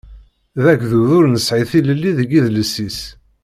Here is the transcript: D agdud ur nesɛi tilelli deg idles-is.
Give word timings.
D 0.61 0.63
agdud 0.71 1.09
ur 1.17 1.25
nesɛi 1.27 1.63
tilelli 1.71 2.11
deg 2.19 2.29
idles-is. 2.39 2.99